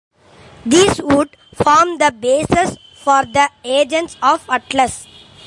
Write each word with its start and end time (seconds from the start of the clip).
This 0.65 0.99
would 0.99 1.37
form 1.53 1.99
the 1.99 2.11
basis 2.11 2.75
for 2.95 3.23
the 3.23 3.51
Agents 3.63 4.17
of 4.23 4.43
Atlas. 4.49 5.05